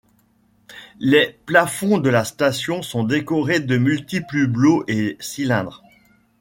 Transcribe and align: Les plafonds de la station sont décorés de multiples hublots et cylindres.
Les 0.99 1.37
plafonds 1.45 1.99
de 1.99 2.09
la 2.09 2.25
station 2.25 2.81
sont 2.81 3.03
décorés 3.03 3.59
de 3.59 3.77
multiples 3.77 4.35
hublots 4.37 4.83
et 4.87 5.15
cylindres. 5.19 5.83